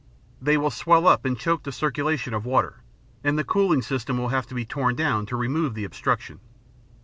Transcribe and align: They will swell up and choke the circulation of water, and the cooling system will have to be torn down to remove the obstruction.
They 0.41 0.57
will 0.57 0.71
swell 0.71 1.07
up 1.07 1.25
and 1.25 1.37
choke 1.37 1.61
the 1.61 1.71
circulation 1.71 2.33
of 2.33 2.43
water, 2.43 2.77
and 3.23 3.37
the 3.37 3.43
cooling 3.43 3.83
system 3.83 4.17
will 4.17 4.29
have 4.29 4.47
to 4.47 4.55
be 4.55 4.65
torn 4.65 4.95
down 4.95 5.27
to 5.27 5.35
remove 5.35 5.75
the 5.75 5.83
obstruction. 5.83 6.39